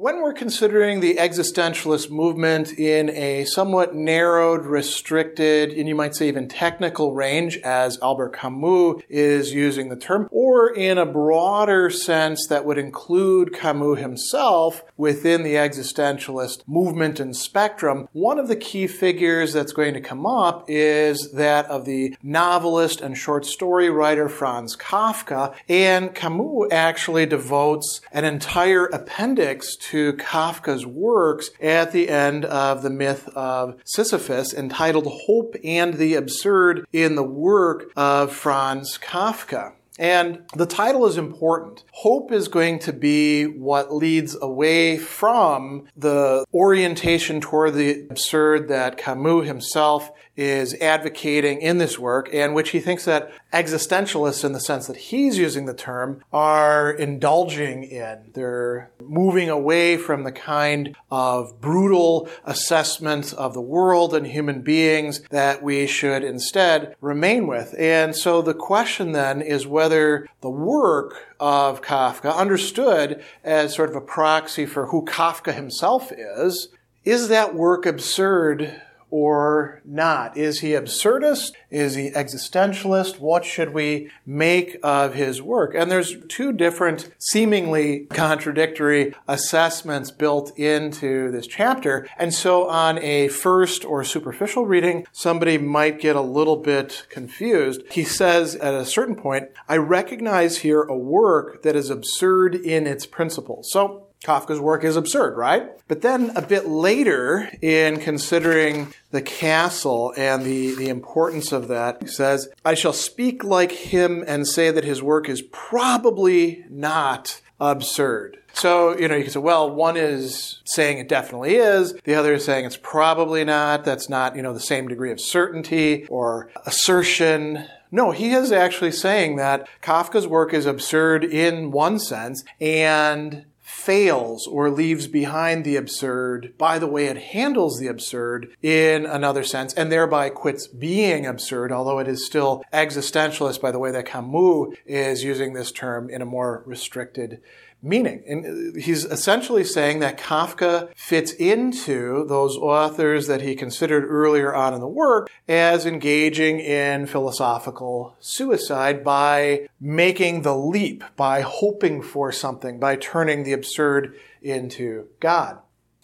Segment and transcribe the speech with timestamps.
[0.00, 6.28] When we're considering the existentialist movement in a somewhat narrowed, restricted, and you might say
[6.28, 12.46] even technical range, as Albert Camus is using the term, or in a broader sense
[12.46, 18.86] that would include Camus himself within the existentialist movement and spectrum, one of the key
[18.86, 24.30] figures that's going to come up is that of the novelist and short story writer
[24.30, 25.54] Franz Kafka.
[25.68, 32.90] And Camus actually devotes an entire appendix to Kafka's works at the end of the
[32.90, 39.72] myth of Sisyphus entitled Hope and the Absurd in the work of Franz Kafka.
[39.98, 41.84] And the title is important.
[41.92, 48.96] Hope is going to be what leads away from the orientation toward the absurd that
[48.96, 54.60] Camus himself is advocating in this work, and which he thinks that existentialists, in the
[54.60, 58.30] sense that he's using the term, are indulging in.
[58.34, 65.20] They're moving away from the kind of brutal assessment of the world and human beings
[65.30, 67.74] that we should instead remain with.
[67.78, 73.96] And so the question then is whether the work of Kafka, understood as sort of
[73.96, 76.68] a proxy for who Kafka himself is,
[77.04, 78.80] is that work absurd
[79.10, 80.36] or not?
[80.36, 81.52] Is he absurdist?
[81.70, 83.20] Is he existentialist?
[83.20, 85.74] What should we make of his work?
[85.74, 92.08] And there's two different, seemingly contradictory assessments built into this chapter.
[92.18, 97.82] And so on a first or superficial reading, somebody might get a little bit confused.
[97.90, 102.86] He says at a certain point, I recognize here a work that is absurd in
[102.86, 103.70] its principles.
[103.70, 105.70] So Kafka's work is absurd, right?
[105.88, 112.02] But then a bit later, in considering the castle and the, the importance of that,
[112.02, 117.40] he says, I shall speak like him and say that his work is probably not
[117.58, 118.36] absurd.
[118.52, 122.34] So, you know, you can say, well, one is saying it definitely is, the other
[122.34, 123.84] is saying it's probably not.
[123.84, 127.66] That's not, you know, the same degree of certainty or assertion.
[127.92, 133.44] No, he is actually saying that Kafka's work is absurd in one sense, and
[133.80, 139.42] fails or leaves behind the absurd by the way it handles the absurd in another
[139.42, 144.04] sense and thereby quits being absurd, although it is still existentialist by the way that
[144.04, 147.40] Camus is using this term in a more restricted
[147.82, 148.22] meaning.
[148.26, 154.54] And uh, he's essentially saying that Kafka fits into those authors that he considered earlier
[154.54, 162.02] on in the work as engaging in philosophical suicide by making the leap, by hoping
[162.02, 165.58] for something, by turning the absurd into God.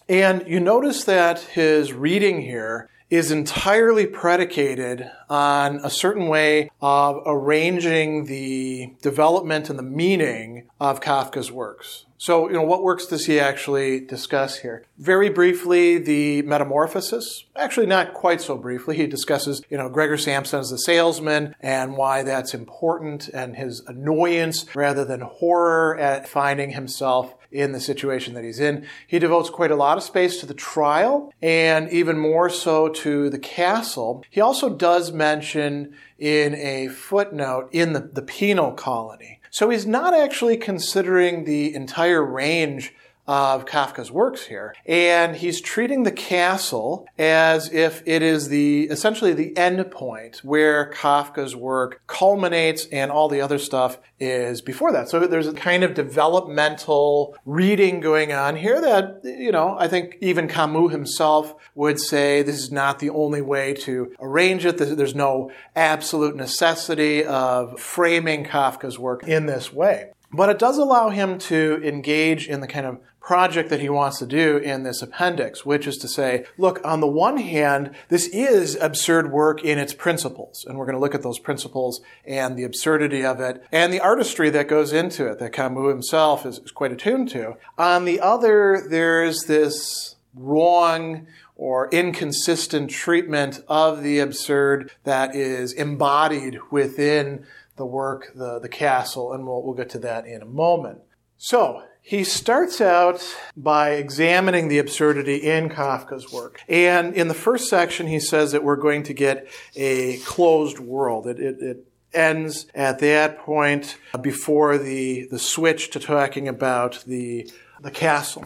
[0.09, 7.21] And you notice that his reading here is entirely predicated on a certain way of
[7.25, 12.05] arranging the development and the meaning of Kafka's works.
[12.19, 14.83] So, you know, what works does he actually discuss here?
[14.97, 17.45] Very briefly, the Metamorphosis.
[17.55, 18.97] Actually, not quite so briefly.
[18.97, 23.81] He discusses, you know, Gregor Samsa as the salesman and why that's important and his
[23.85, 28.85] annoyance rather than horror at finding himself in the situation that he's in.
[29.07, 33.29] He devotes quite a lot of space to the trial and even more so to
[33.29, 34.23] the castle.
[34.29, 39.39] He also does mention in a footnote in the, the penal colony.
[39.49, 42.93] So he's not actually considering the entire range
[43.27, 44.73] of Kafka's works here.
[44.85, 50.91] And he's treating the castle as if it is the, essentially the end point where
[50.91, 55.09] Kafka's work culminates and all the other stuff is before that.
[55.09, 60.17] So there's a kind of developmental reading going on here that, you know, I think
[60.21, 64.77] even Camus himself would say this is not the only way to arrange it.
[64.77, 70.11] There's no absolute necessity of framing Kafka's work in this way.
[70.31, 74.19] But it does allow him to engage in the kind of project that he wants
[74.19, 78.25] to do in this appendix, which is to say, look, on the one hand, this
[78.27, 82.57] is absurd work in its principles, and we're going to look at those principles and
[82.57, 86.59] the absurdity of it and the artistry that goes into it that Camus himself is,
[86.59, 87.57] is quite attuned to.
[87.77, 91.27] On the other, there's this wrong
[91.57, 97.45] or inconsistent treatment of the absurd that is embodied within
[97.75, 100.99] the work, the, the castle, and we'll, we'll get to that in a moment.
[101.37, 103.21] So, he starts out
[103.57, 106.61] by examining the absurdity in Kafka's work.
[106.69, 111.27] And in the first section, he says that we're going to get a closed world.
[111.27, 117.51] It, it, it ends at that point before the, the switch to talking about the,
[117.81, 118.45] the castle.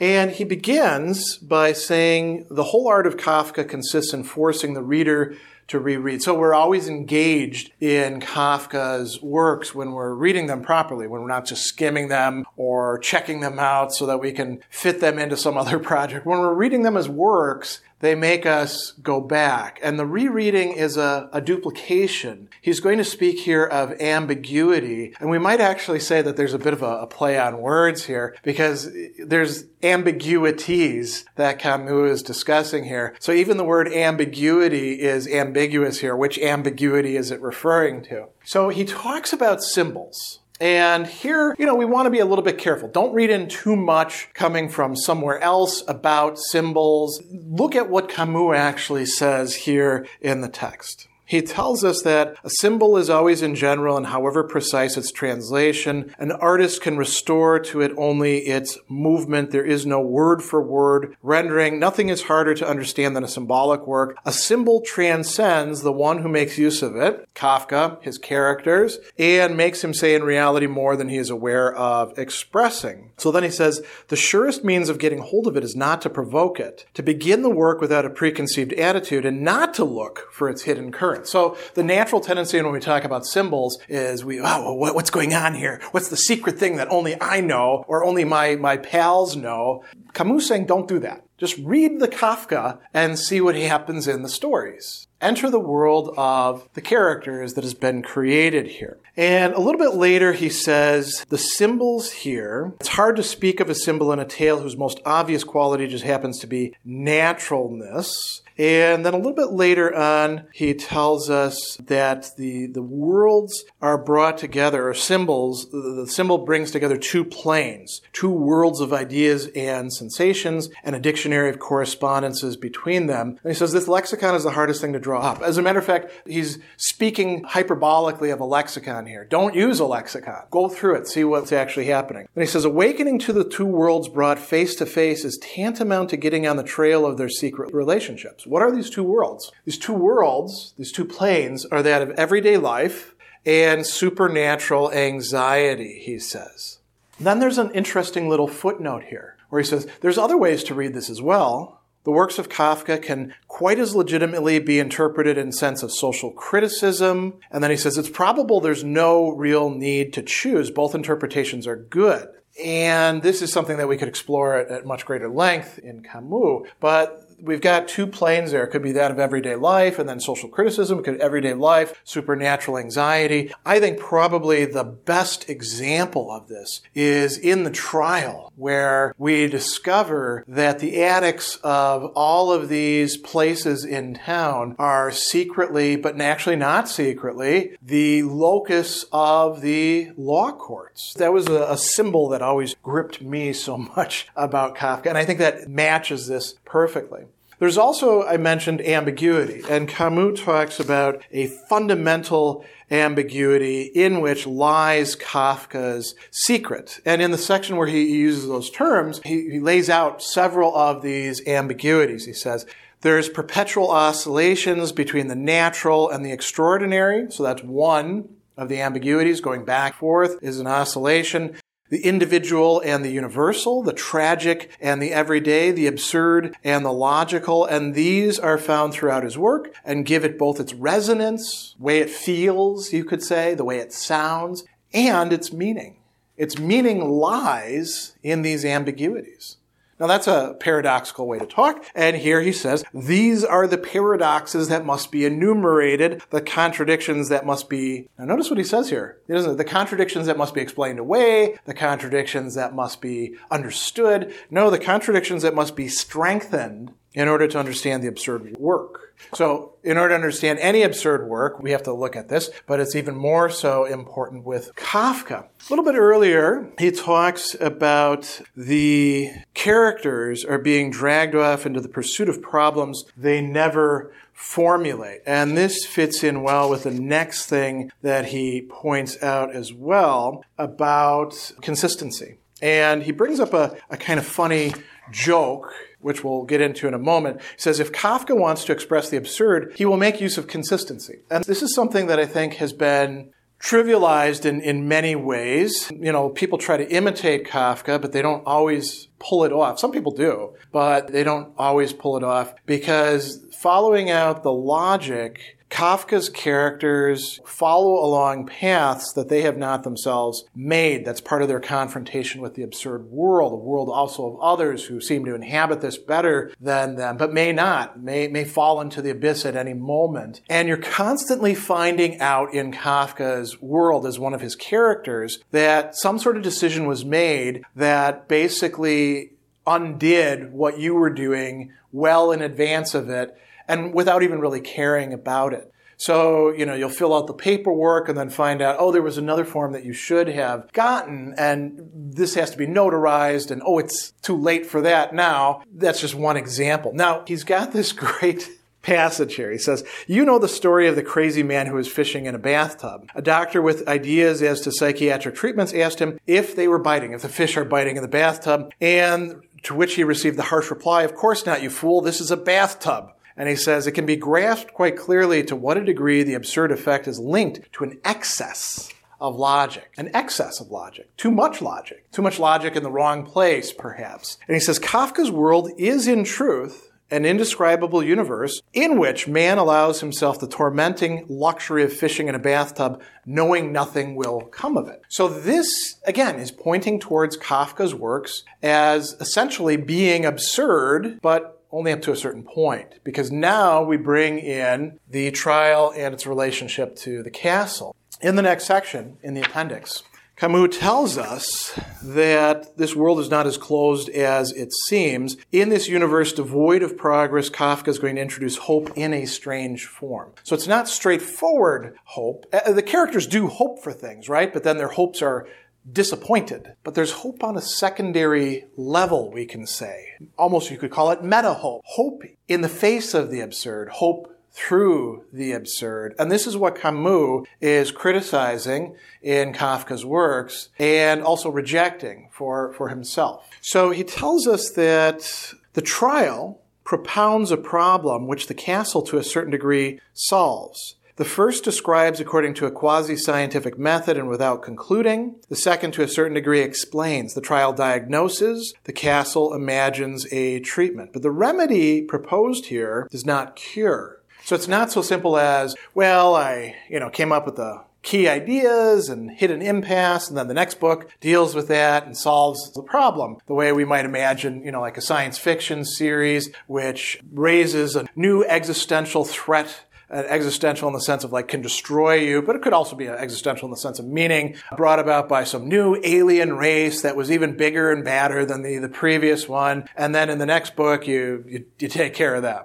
[0.00, 5.36] And he begins by saying the whole art of Kafka consists in forcing the reader
[5.68, 6.22] to reread.
[6.22, 11.46] So we're always engaged in Kafka's works when we're reading them properly, when we're not
[11.46, 15.56] just skimming them or checking them out so that we can fit them into some
[15.58, 16.26] other project.
[16.26, 19.78] When we're reading them as works, they make us go back.
[19.82, 22.48] And the rereading is a, a, duplication.
[22.60, 25.14] He's going to speak here of ambiguity.
[25.20, 28.04] And we might actually say that there's a bit of a, a play on words
[28.04, 28.90] here because
[29.24, 33.14] there's ambiguities that Camus is discussing here.
[33.18, 36.16] So even the word ambiguity is ambiguous here.
[36.16, 38.26] Which ambiguity is it referring to?
[38.44, 40.40] So he talks about symbols.
[40.60, 42.88] And here, you know, we want to be a little bit careful.
[42.88, 47.22] Don't read in too much coming from somewhere else about symbols.
[47.30, 51.06] Look at what Camus actually says here in the text.
[51.28, 56.14] He tells us that a symbol is always in general, and however precise its translation,
[56.18, 59.50] an artist can restore to it only its movement.
[59.50, 61.78] There is no word for word rendering.
[61.78, 64.16] Nothing is harder to understand than a symbolic work.
[64.24, 69.84] A symbol transcends the one who makes use of it, Kafka, his characters, and makes
[69.84, 73.10] him say in reality more than he is aware of expressing.
[73.18, 76.08] So then he says, the surest means of getting hold of it is not to
[76.08, 80.48] provoke it, to begin the work without a preconceived attitude, and not to look for
[80.48, 81.17] its hidden current.
[81.26, 85.54] So the natural tendency when we talk about symbols is we, oh, what's going on
[85.54, 85.80] here?
[85.90, 89.84] What's the secret thing that only I know or only my, my pals know?
[90.14, 91.24] Camus saying don't do that.
[91.38, 95.06] Just read the Kafka and see what happens in the stories.
[95.20, 98.98] Enter the world of the characters that has been created here.
[99.16, 103.70] And a little bit later, he says, the symbols here, it's hard to speak of
[103.70, 108.42] a symbol in a tale whose most obvious quality just happens to be naturalness.
[108.58, 113.96] And then a little bit later on, he tells us that the, the worlds are
[113.96, 119.92] brought together, or symbols, the, symbol brings together two planes, two worlds of ideas and
[119.92, 123.38] sensations, and a dictionary of correspondences between them.
[123.44, 125.40] And he says this lexicon is the hardest thing to draw up.
[125.40, 129.24] As a matter of fact, he's speaking hyperbolically of a lexicon here.
[129.24, 130.46] Don't use a lexicon.
[130.50, 132.28] Go through it, see what's actually happening.
[132.34, 136.16] And he says, awakening to the two worlds brought face to face is tantamount to
[136.16, 138.46] getting on the trail of their secret relationships.
[138.48, 139.52] What are these two worlds?
[139.64, 143.14] These two worlds, these two planes, are that of everyday life
[143.44, 146.78] and supernatural anxiety, he says.
[147.20, 150.94] Then there's an interesting little footnote here where he says there's other ways to read
[150.94, 151.80] this as well.
[152.04, 157.34] The works of Kafka can quite as legitimately be interpreted in sense of social criticism.
[157.50, 160.70] And then he says it's probable there's no real need to choose.
[160.70, 162.28] Both interpretations are good.
[162.64, 166.68] And this is something that we could explore at, at much greater length in Camus.
[166.80, 168.64] But we've got two planes there.
[168.64, 170.98] It could be that of everyday life and then social criticism.
[170.98, 173.52] It could everyday life, supernatural anxiety.
[173.64, 180.44] I think probably the best example of this is in the trial where we discover
[180.48, 186.88] that the attics of all of these places in town are secretly, but actually not
[186.88, 191.14] secretly, the locus of the law courts.
[191.14, 195.06] That was a, a symbol that always gripped me so much about Kafka.
[195.06, 197.24] And I think that matches this perfectly.
[197.58, 205.16] There's also, I mentioned ambiguity, and Camus talks about a fundamental ambiguity in which lies
[205.16, 207.00] Kafka's secret.
[207.04, 211.02] And in the section where he uses those terms, he, he lays out several of
[211.02, 212.26] these ambiguities.
[212.26, 212.64] He says,
[213.00, 217.30] there's perpetual oscillations between the natural and the extraordinary.
[217.30, 221.56] So that's one of the ambiguities going back and forth is an oscillation
[221.90, 227.64] the individual and the universal, the tragic and the everyday, the absurd and the logical,
[227.64, 232.10] and these are found throughout his work and give it both its resonance, way it
[232.10, 235.96] feels, you could say, the way it sounds, and its meaning.
[236.36, 239.57] Its meaning lies in these ambiguities.
[239.98, 241.84] Now that's a paradoxical way to talk.
[241.94, 247.46] And here he says, these are the paradoxes that must be enumerated, the contradictions that
[247.46, 249.18] must be, now notice what he says here.
[249.26, 254.34] He doesn't, the contradictions that must be explained away, the contradictions that must be understood.
[254.50, 259.14] No, the contradictions that must be strengthened in order to understand the absurd work.
[259.34, 262.78] So, in order to understand any absurd work, we have to look at this, but
[262.78, 265.44] it's even more so important with Kafka.
[265.44, 271.88] A little bit earlier, he talks about the characters are being dragged off into the
[271.88, 275.20] pursuit of problems they never formulate.
[275.26, 280.44] And this fits in well with the next thing that he points out as well
[280.56, 282.38] about consistency.
[282.62, 284.74] And he brings up a, a kind of funny
[285.10, 287.40] joke which we'll get into in a moment.
[287.56, 291.20] Says if Kafka wants to express the absurd, he will make use of consistency.
[291.30, 295.90] And this is something that I think has been trivialized in, in many ways.
[295.90, 299.78] You know, people try to imitate Kafka, but they don't always pull it off.
[299.78, 305.57] Some people do, but they don't always pull it off because following out the logic
[305.70, 311.04] Kafka's characters follow along paths that they have not themselves made.
[311.04, 315.00] That's part of their confrontation with the absurd world, a world also of others who
[315.00, 319.10] seem to inhabit this better than them, but may not, may, may fall into the
[319.10, 320.40] abyss at any moment.
[320.48, 326.18] And you're constantly finding out in Kafka's world as one of his characters that some
[326.18, 329.32] sort of decision was made that basically
[329.66, 333.36] undid what you were doing well in advance of it
[333.68, 335.72] and without even really caring about it.
[335.98, 339.18] So, you know, you'll fill out the paperwork and then find out, oh, there was
[339.18, 343.78] another form that you should have gotten, and this has to be notarized, and oh,
[343.78, 345.62] it's too late for that now.
[345.72, 346.92] That's just one example.
[346.94, 348.48] Now, he's got this great
[348.82, 349.50] passage here.
[349.50, 352.38] He says, You know the story of the crazy man who was fishing in a
[352.38, 353.10] bathtub.
[353.16, 357.22] A doctor with ideas as to psychiatric treatments asked him if they were biting, if
[357.22, 361.02] the fish are biting in the bathtub, and to which he received the harsh reply,
[361.02, 363.10] Of course not, you fool, this is a bathtub.
[363.38, 366.72] And he says it can be grasped quite clearly to what a degree the absurd
[366.72, 372.10] effect is linked to an excess of logic, an excess of logic, too much logic,
[372.12, 374.38] too much logic in the wrong place, perhaps.
[374.46, 380.00] And he says Kafka's world is in truth an indescribable universe in which man allows
[380.00, 385.00] himself the tormenting luxury of fishing in a bathtub, knowing nothing will come of it.
[385.08, 392.02] So this, again, is pointing towards Kafka's works as essentially being absurd, but only up
[392.02, 397.22] to a certain point, because now we bring in the trial and its relationship to
[397.22, 397.94] the castle.
[398.20, 400.02] In the next section, in the appendix,
[400.38, 405.36] Camus tells us that this world is not as closed as it seems.
[405.50, 409.86] In this universe devoid of progress, Kafka is going to introduce hope in a strange
[409.86, 410.30] form.
[410.44, 412.46] So it's not straightforward hope.
[412.52, 414.52] Uh, the characters do hope for things, right?
[414.52, 415.48] But then their hopes are
[415.90, 416.72] disappointed.
[416.84, 420.06] But there's hope on a secondary level, we can say.
[420.36, 421.82] Almost you could call it meta hope.
[421.84, 423.88] Hope in the face of the absurd.
[423.88, 426.14] Hope through the absurd.
[426.18, 432.88] And this is what Camus is criticizing in Kafka's works and also rejecting for, for
[432.88, 433.48] himself.
[433.60, 439.22] So he tells us that the trial propounds a problem which the castle to a
[439.22, 440.96] certain degree solves.
[441.18, 445.34] The first describes according to a quasi scientific method and without concluding.
[445.48, 447.34] The second, to a certain degree, explains.
[447.34, 448.72] The trial diagnoses.
[448.84, 451.12] The castle imagines a treatment.
[451.12, 454.22] But the remedy proposed here does not cure.
[454.44, 458.28] So it's not so simple as, well, I, you know, came up with the key
[458.28, 462.72] ideas and hit an impasse, and then the next book deals with that and solves
[462.72, 463.38] the problem.
[463.46, 468.06] The way we might imagine, you know, like a science fiction series which raises a
[468.14, 472.62] new existential threat an existential in the sense of like can destroy you, but it
[472.62, 476.00] could also be an existential in the sense of meaning brought about by some new
[476.02, 479.88] alien race that was even bigger and badder than the, the previous one.
[479.96, 482.64] And then in the next book, you, you, you take care of them.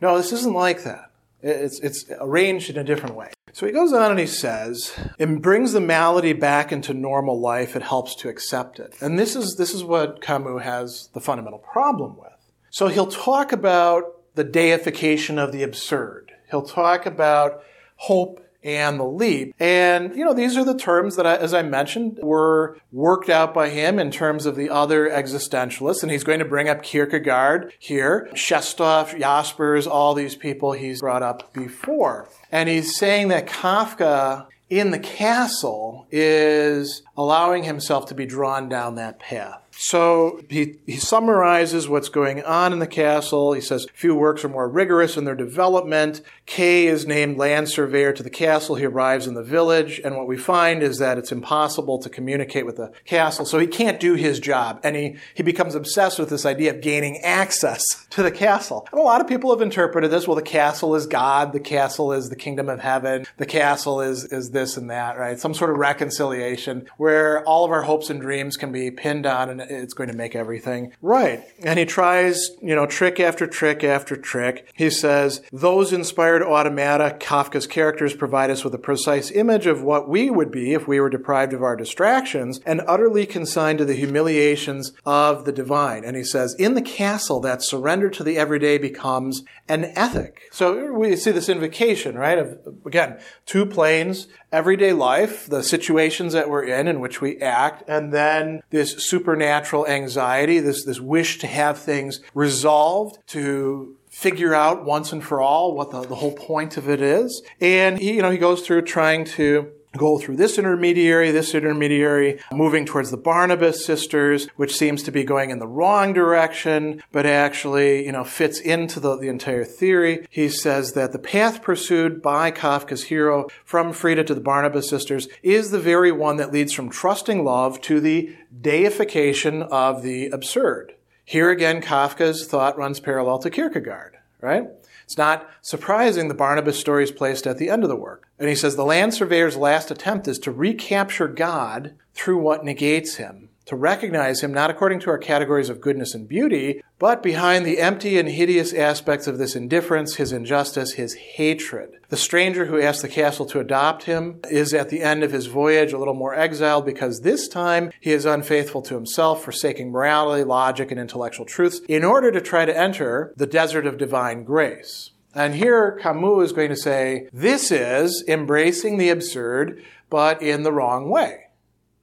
[0.00, 1.10] No, this isn't like that.
[1.42, 3.32] It's, it's arranged in a different way.
[3.52, 7.76] So he goes on and he says, it brings the malady back into normal life.
[7.76, 8.94] It helps to accept it.
[9.00, 12.32] And this is, this is what Camus has the fundamental problem with.
[12.70, 16.21] So he'll talk about the deification of the absurd.
[16.52, 17.64] He'll talk about
[17.96, 19.54] hope and the leap.
[19.58, 23.52] And, you know, these are the terms that, I, as I mentioned, were worked out
[23.54, 26.02] by him in terms of the other existentialists.
[26.02, 31.22] And he's going to bring up Kierkegaard here, Shestov, Jaspers, all these people he's brought
[31.22, 32.28] up before.
[32.52, 38.94] And he's saying that Kafka in the castle is allowing himself to be drawn down
[38.96, 39.61] that path.
[39.74, 43.52] So he, he summarizes what's going on in the castle.
[43.52, 46.20] He says few works are more rigorous in their development.
[46.46, 48.76] K is named land surveyor to the castle.
[48.76, 52.66] He arrives in the village, and what we find is that it's impossible to communicate
[52.66, 54.80] with the castle, so he can't do his job.
[54.84, 58.86] And he, he becomes obsessed with this idea of gaining access to the castle.
[58.92, 62.12] And a lot of people have interpreted this, well, the castle is God, the castle
[62.12, 65.38] is the kingdom of heaven, the castle is, is this and that, right?
[65.38, 69.61] Some sort of reconciliation where all of our hopes and dreams can be pinned on
[69.70, 71.44] it's going to make everything right.
[71.64, 74.68] And he tries, you know, trick after trick after trick.
[74.74, 80.08] He says, those inspired automata, Kafka's characters provide us with a precise image of what
[80.08, 83.94] we would be if we were deprived of our distractions and utterly consigned to the
[83.94, 86.04] humiliations of the divine.
[86.04, 90.42] And he says, in the castle, that surrender to the everyday becomes an ethic.
[90.50, 92.38] So we see this invocation, right?
[92.38, 97.82] Of, again, two planes, everyday life, the situations that we're in in which we act,
[97.88, 104.84] and then this supernatural anxiety, this, this wish to have things resolved, to figure out
[104.84, 107.42] once and for all what the, the whole point of it is.
[107.60, 112.40] And he, you know, he goes through trying to go through this intermediary, this intermediary,
[112.52, 117.26] moving towards the Barnabas sisters, which seems to be going in the wrong direction, but
[117.26, 120.26] actually, you know, fits into the, the entire theory.
[120.30, 125.28] He says that the path pursued by Kafka's hero from Frida to the Barnabas sisters
[125.42, 130.94] is the very one that leads from trusting love to the deification of the absurd.
[131.24, 134.64] Here again, Kafka's thought runs parallel to Kierkegaard, right?
[135.12, 138.30] It's not surprising the Barnabas story is placed at the end of the work.
[138.38, 143.16] And he says the land surveyor's last attempt is to recapture God through what negates
[143.16, 147.64] him, to recognize him not according to our categories of goodness and beauty, but behind
[147.64, 151.90] the empty and hideous aspects of this indifference, his injustice, his hatred.
[152.08, 155.46] The stranger who asked the castle to adopt him is at the end of his
[155.46, 160.44] voyage a little more exiled because this time he is unfaithful to himself, forsaking morality,
[160.44, 165.10] logic, and intellectual truths in order to try to enter the desert of divine grace.
[165.34, 170.72] And here Camus is going to say, this is embracing the absurd, but in the
[170.72, 171.46] wrong way.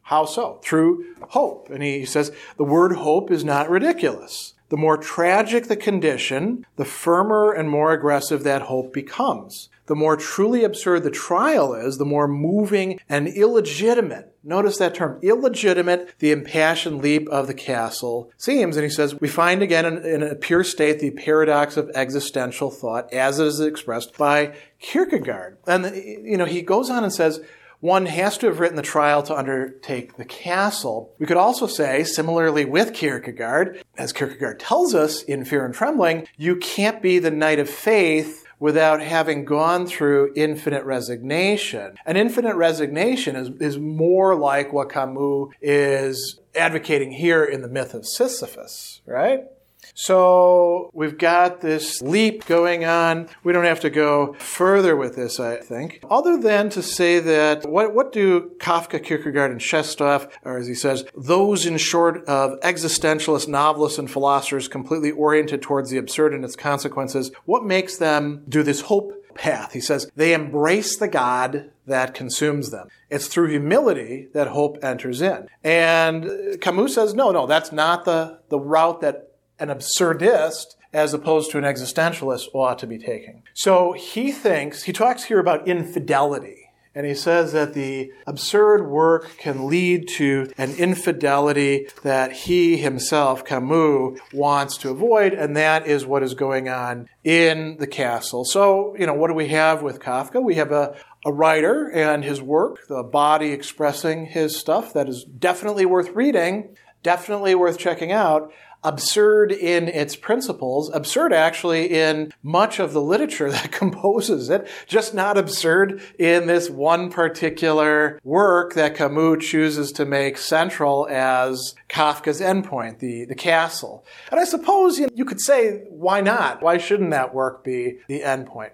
[0.10, 0.60] How so?
[0.63, 1.70] Through hope.
[1.70, 4.56] And he says, the word hope is not ridiculous.
[4.70, 10.16] The more tragic the condition, the firmer and more aggressive that hope becomes the more
[10.16, 14.32] truly absurd the trial is, the more moving and illegitimate.
[14.44, 18.78] Notice that term, illegitimate, the impassioned leap of the castle seems.
[18.78, 22.70] And he says, we find again in, in a pure state the paradox of existential
[22.70, 25.58] thought as it is expressed by Kierkegaard.
[25.66, 27.42] And, you know, he goes on and says,
[27.79, 31.13] one has to have written the trial to undertake the castle.
[31.17, 36.27] We could also say, similarly with Kierkegaard, as Kierkegaard tells us in Fear and Trembling,
[36.38, 41.95] you can't be the knight of faith without having gone through infinite resignation.
[42.05, 47.93] And infinite resignation is, is more like what Camus is advocating here in the myth
[47.93, 49.45] of Sisyphus, right?
[49.93, 53.29] So we've got this leap going on.
[53.43, 57.69] We don't have to go further with this, I think, other than to say that
[57.69, 62.60] what, what do Kafka, Kierkegaard, and Shestov, or as he says, those in short of
[62.62, 68.43] existentialist novelists and philosophers completely oriented towards the absurd and its consequences, what makes them
[68.47, 69.73] do this hope path?
[69.73, 72.88] He says, they embrace the God that consumes them.
[73.10, 75.47] It's through humility that hope enters in.
[75.63, 79.29] And Camus says, no, no, that's not the, the route that
[79.60, 83.43] an absurdist as opposed to an existentialist ought to be taking.
[83.54, 86.69] So he thinks, he talks here about infidelity.
[86.95, 93.45] And he says that the absurd work can lead to an infidelity that he himself,
[93.45, 98.43] Camus, wants to avoid, and that is what is going on in the castle.
[98.43, 100.43] So, you know, what do we have with Kafka?
[100.43, 105.24] We have a, a writer and his work, the body expressing his stuff that is
[105.24, 108.52] definitely worth reading, definitely worth checking out
[108.84, 115.13] absurd in its principles, absurd actually in much of the literature that composes it, just
[115.13, 122.42] not absurd in this one particular work that Camus chooses to make central as Kafka's
[122.42, 124.06] endpoint, the, the castle.
[124.32, 126.62] And I suppose you, you could say, why not?
[126.62, 128.72] Why shouldn't that work be the endpoint?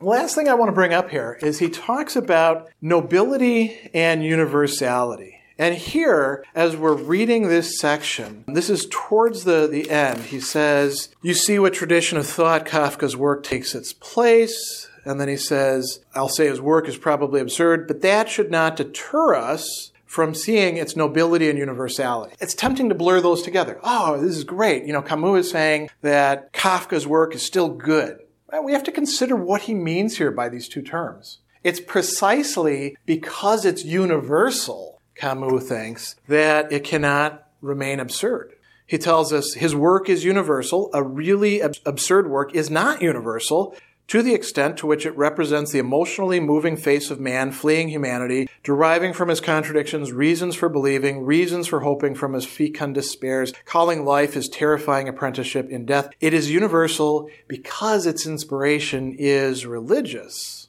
[0.00, 5.41] Last thing I want to bring up here is he talks about nobility and universality.
[5.62, 10.18] And here, as we're reading this section, this is towards the, the end.
[10.22, 14.90] He says, You see what tradition of thought Kafka's work takes its place.
[15.04, 18.74] And then he says, I'll say his work is probably absurd, but that should not
[18.74, 22.34] deter us from seeing its nobility and universality.
[22.40, 23.78] It's tempting to blur those together.
[23.84, 24.84] Oh, this is great.
[24.84, 28.18] You know, Camus is saying that Kafka's work is still good.
[28.64, 31.38] We have to consider what he means here by these two terms.
[31.62, 38.54] It's precisely because it's universal Camus thinks, that it cannot remain absurd.
[38.88, 40.90] He tells us his work is universal.
[40.92, 43.76] A really ab- absurd work is not universal
[44.08, 48.48] to the extent to which it represents the emotionally moving face of man fleeing humanity,
[48.64, 54.04] deriving from his contradictions reasons for believing, reasons for hoping from his fecund despairs, calling
[54.04, 56.10] life his terrifying apprenticeship in death.
[56.20, 60.61] It is universal because its inspiration is religious.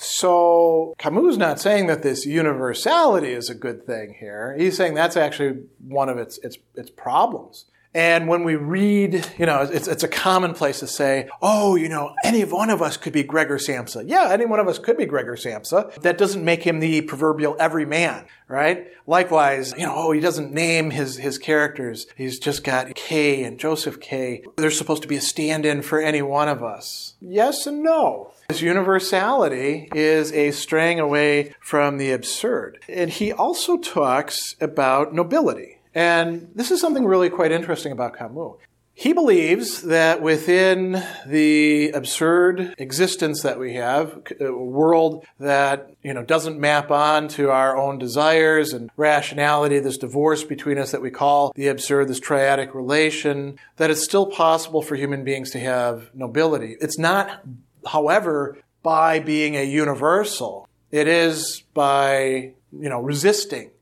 [0.00, 4.54] So Camus is not saying that this universality is a good thing here.
[4.56, 7.64] He's saying that's actually one of its, its, its problems.
[7.94, 12.14] And when we read, you know, it's, it's a commonplace to say, oh, you know,
[12.22, 14.04] any one of us could be Gregor Samsa.
[14.06, 15.94] Yeah, any one of us could be Gregor Samsa.
[16.02, 18.88] That doesn't make him the proverbial everyman, right?
[19.06, 22.06] Likewise, you know, oh, he doesn't name his, his characters.
[22.14, 24.44] He's just got K and Joseph K.
[24.56, 27.14] They're supposed to be a stand-in for any one of us.
[27.20, 28.32] Yes and no.
[28.48, 32.82] His universality is a straying away from the absurd.
[32.88, 35.77] And he also talks about nobility.
[35.98, 38.52] And this is something really quite interesting about Camus.
[38.94, 46.14] He believes that within the absurd existence that we have, a uh, world that, you
[46.14, 51.02] know, doesn't map on to our own desires and rationality, this divorce between us that
[51.02, 55.58] we call the absurd, this triadic relation, that it's still possible for human beings to
[55.58, 56.76] have nobility.
[56.80, 57.42] It's not,
[57.84, 60.68] however, by being a universal.
[60.92, 63.72] It is by, you know, resisting,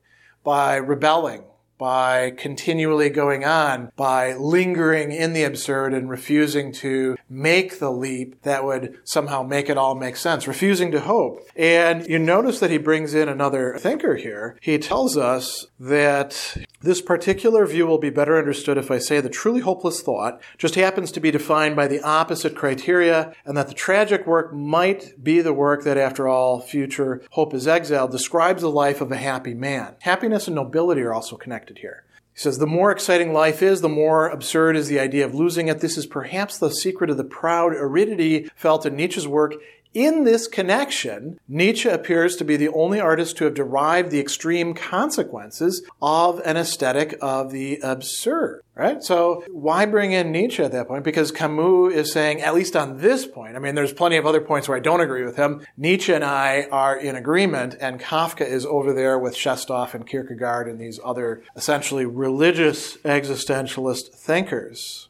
[0.44, 1.42] by rebelling,
[1.78, 8.42] by continually going on, by lingering in the absurd and refusing to make the leap
[8.42, 11.40] that would somehow make it all make sense, refusing to hope.
[11.54, 14.58] And you notice that he brings in another thinker here.
[14.60, 19.28] He tells us that this particular view will be better understood if I say the
[19.28, 23.74] truly hopeless thought just happens to be defined by the opposite criteria, and that the
[23.74, 28.70] tragic work might be the work that, after all, future hope is exiled, describes the
[28.70, 29.96] life of a happy man.
[30.00, 32.04] Happiness and nobility are also connected here.
[32.34, 35.68] He says, the more exciting life is, the more absurd is the idea of losing
[35.68, 35.80] it.
[35.80, 39.54] This is perhaps the secret of the proud aridity felt in Nietzsche's work
[39.96, 44.74] in this connection, Nietzsche appears to be the only artist to have derived the extreme
[44.74, 48.62] consequences of an aesthetic of the absurd.
[48.74, 49.02] Right?
[49.02, 51.02] So why bring in Nietzsche at that point?
[51.02, 54.42] Because Camus is saying, at least on this point, I mean, there's plenty of other
[54.42, 55.66] points where I don't agree with him.
[55.78, 60.68] Nietzsche and I are in agreement, and Kafka is over there with Shestov and Kierkegaard
[60.68, 65.08] and these other essentially religious existentialist thinkers.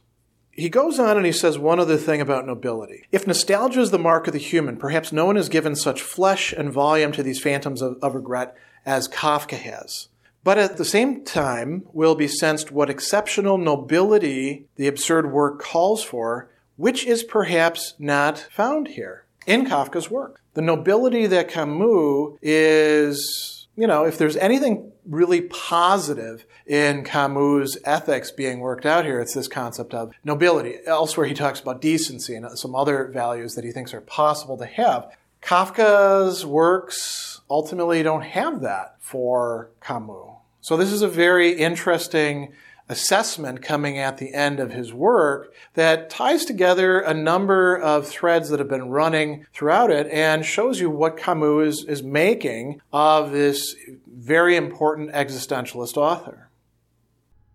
[0.56, 3.06] He goes on and he says one other thing about nobility.
[3.12, 6.52] If nostalgia is the mark of the human, perhaps no one has given such flesh
[6.52, 10.08] and volume to these phantoms of, of regret as Kafka has.
[10.42, 16.02] But at the same time, will be sensed what exceptional nobility the absurd work calls
[16.02, 20.40] for, which is perhaps not found here in Kafka's work.
[20.54, 28.30] The nobility that Camus is you know, if there's anything really positive in Camus' ethics
[28.30, 30.78] being worked out here, it's this concept of nobility.
[30.86, 34.66] Elsewhere, he talks about decency and some other values that he thinks are possible to
[34.66, 35.14] have.
[35.42, 40.36] Kafka's works ultimately don't have that for Camus.
[40.60, 42.52] So this is a very interesting
[42.88, 48.48] assessment coming at the end of his work that ties together a number of threads
[48.48, 53.32] that have been running throughout it and shows you what Camus is, is making of
[53.32, 53.74] this
[54.06, 56.48] very important existentialist author.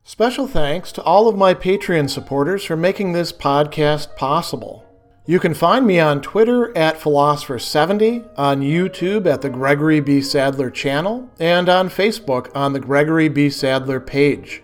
[0.04, 4.86] Special thanks to all of my Patreon supporters for making this podcast possible.
[5.28, 10.20] You can find me on Twitter at Philosopher70, on YouTube at the Gregory B.
[10.20, 13.50] Sadler channel, and on Facebook on the Gregory B.
[13.50, 14.64] Sadler page.